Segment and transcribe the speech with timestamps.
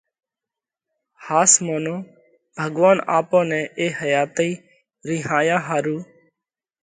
[1.25, 1.95] ۿاس مونو
[2.59, 4.51] ڀڳوونَ آپون نئہ اي حياتئِي
[5.07, 5.97] رِينهايا ۿارُو،